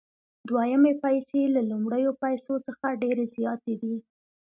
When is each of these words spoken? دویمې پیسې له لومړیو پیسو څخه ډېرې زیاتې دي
دویمې 0.47 0.93
پیسې 1.03 1.41
له 1.55 1.61
لومړیو 1.69 2.11
پیسو 2.23 2.53
څخه 2.67 2.85
ډېرې 3.01 3.25
زیاتې 3.35 3.73
دي 3.81 3.95